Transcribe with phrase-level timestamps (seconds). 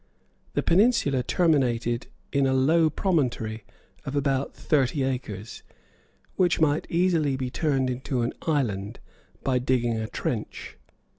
[0.55, 3.65] The peninsula terminated in a low promontory
[4.03, 5.61] of about thirty acres,
[6.37, 8.97] which might easily be turned into an island
[9.43, 10.75] by digging a trench.